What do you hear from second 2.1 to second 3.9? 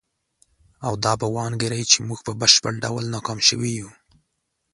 په بشپړ ډول ناکام شوي یو.